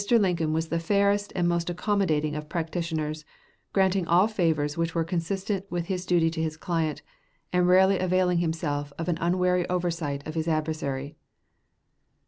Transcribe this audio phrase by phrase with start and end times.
[0.09, 3.23] Lincoln was the fairest and most accommodating of practitioners,
[3.71, 7.03] granting all favors which were consistent with his duty to his client,
[7.53, 11.17] and rarely availing himself of an unwary oversight of his adversary.